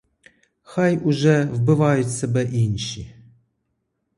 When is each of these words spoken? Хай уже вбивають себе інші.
Хай 0.63 0.97
уже 0.97 1.43
вбивають 1.45 2.11
себе 2.11 2.43
інші. 2.43 3.15